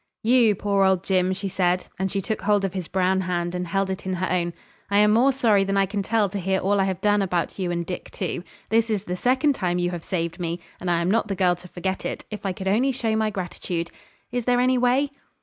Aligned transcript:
'You, 0.23 0.55
poor 0.55 0.83
old 0.83 1.03
Jim,' 1.03 1.31
she 1.31 1.47
said, 1.47 1.85
and 1.99 2.09
she 2.11 2.23
took 2.23 2.41
hold 2.41 2.65
of 2.65 2.73
his 2.73 2.87
brown 2.87 3.21
hand 3.21 3.53
and 3.53 3.67
held 3.67 3.91
it 3.91 4.03
in 4.03 4.15
her 4.15 4.27
own, 4.31 4.51
'I 4.89 4.97
am 4.97 5.13
more 5.13 5.31
sorry 5.31 5.63
than 5.63 5.77
I 5.77 5.85
can 5.85 6.01
tell 6.01 6.27
to 6.29 6.39
hear 6.39 6.57
all 6.59 6.79
I 6.79 6.85
have 6.85 6.99
done 7.01 7.21
about 7.21 7.59
you 7.59 7.69
and 7.69 7.85
Dick 7.85 8.09
too. 8.09 8.43
This 8.69 8.89
is 8.89 9.03
the 9.03 9.15
second 9.15 9.53
time 9.53 9.77
you 9.77 9.91
have 9.91 10.03
saved 10.03 10.39
me, 10.39 10.59
and 10.79 10.89
I 10.89 11.01
am 11.01 11.11
not 11.11 11.27
the 11.27 11.35
girl 11.35 11.55
to 11.57 11.67
forget 11.67 12.03
it, 12.03 12.25
if 12.31 12.47
I 12.47 12.51
could 12.51 12.67
only 12.67 12.91
show 12.91 13.15
my 13.15 13.29
gratitude. 13.29 13.91
Is 14.31 14.45
there 14.45 14.59
any 14.59 14.79
way?' 14.79 15.11